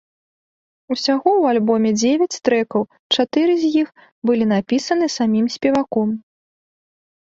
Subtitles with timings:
[0.93, 2.81] Усяго ў альбоме дзевяць трэкаў,
[3.17, 3.91] чатыры з іх
[4.31, 6.09] былі напісаны самім спеваком.